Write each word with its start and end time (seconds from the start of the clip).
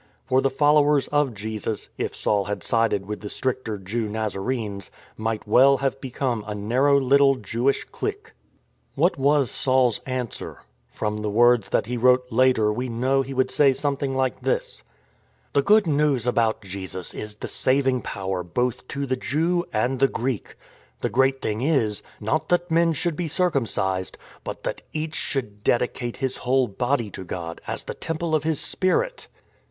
For 0.25 0.41
the 0.41 0.49
followers 0.49 1.07
of 1.09 1.35
Jesus— 1.35 1.89
if 1.99 2.15
Saul 2.15 2.45
had 2.45 2.63
sided 2.63 3.05
with 3.05 3.21
the 3.21 3.29
stricter 3.29 3.77
Jew 3.77 4.09
Nazarenes— 4.09 4.89
might 5.15 5.47
well 5.47 5.77
have 5.77 6.01
become 6.01 6.43
a 6.47 6.55
narrow 6.55 6.99
little 6.99 7.35
Jewish 7.35 7.83
clique. 7.83 8.33
What 8.95 9.19
was 9.19 9.51
Saul's 9.51 9.99
answer? 10.07 10.63
From 10.89 11.19
the 11.21 11.29
words 11.29 11.69
that 11.69 11.85
he 11.85 11.97
wrote 11.97 12.25
later 12.31 12.73
we 12.73 12.89
know 12.89 13.21
he 13.21 13.35
would 13.35 13.51
say 13.51 13.73
something 13.73 14.15
like 14.15 14.41
this:" 14.41 14.81
The 15.53 15.61
Good 15.61 15.85
News 15.85 16.25
about 16.25 16.63
Jesus 16.63 17.13
is 17.13 17.35
the 17.35 17.47
saying 17.47 18.01
power 18.01 18.41
both 18.41 18.87
to 18.87 19.05
the 19.05 19.15
Jew 19.15 19.65
and 19.71 19.99
the 19.99 20.07
Greek. 20.07 20.55
The 21.01 21.09
great 21.09 21.43
thing 21.43 21.61
is— 21.61 22.01
not 22.29 22.49
that 22.49 22.71
men 22.71 22.93
should 22.93 23.15
be 23.15 23.27
circumcised, 23.27 24.17
but 24.43 24.63
that 24.63 24.81
each 24.93 25.13
should 25.15 25.63
dedicate 25.63 26.17
his 26.17 26.37
whole 26.37 26.67
body 26.67 27.11
to 27.11 27.23
God, 27.23 27.61
as 27.67 27.83
the 27.83 27.93
Temple 27.93 28.33
of 28.33 28.43
His 28.43 28.59
Spirit." 28.59 29.27